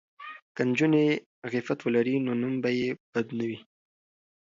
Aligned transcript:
که 0.55 0.61
نجونې 0.69 1.05
عفت 1.45 1.79
ولري 1.83 2.15
نو 2.25 2.31
نوم 2.41 2.53
به 2.63 2.69
یې 2.79 2.89
بد 3.13 3.27
نه 3.37 3.45
وي. 3.49 3.59